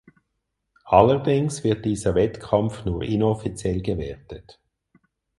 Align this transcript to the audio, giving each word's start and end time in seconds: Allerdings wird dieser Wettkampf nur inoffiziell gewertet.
Allerdings 0.87 1.63
wird 1.63 1.85
dieser 1.85 2.15
Wettkampf 2.15 2.85
nur 2.85 3.03
inoffiziell 3.03 3.83
gewertet. 3.83 4.59